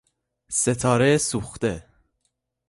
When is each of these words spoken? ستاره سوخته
ستاره 0.61 1.11
سوخته 1.17 1.73